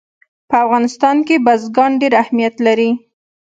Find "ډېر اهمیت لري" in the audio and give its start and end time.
2.01-2.89